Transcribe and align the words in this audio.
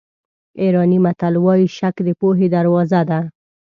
ایراني 0.61 0.97
متل 1.05 1.33
وایي 1.45 1.67
شک 1.77 1.95
د 2.03 2.09
پوهې 2.19 2.47
دروازه 2.55 3.01
ده. 3.09 3.19